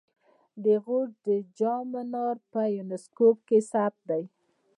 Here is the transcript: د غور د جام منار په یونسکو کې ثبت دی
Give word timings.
د 0.63 0.65
غور 0.83 1.07
د 1.27 1.29
جام 1.57 1.85
منار 1.93 2.37
په 2.51 2.61
یونسکو 2.77 3.29
کې 3.47 3.57
ثبت 3.71 3.99
دی 4.09 4.23